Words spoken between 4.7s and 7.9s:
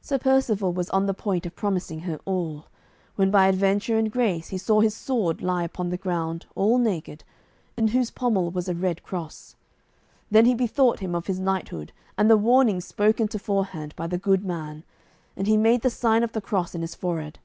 his sword lie upon the ground, all naked, in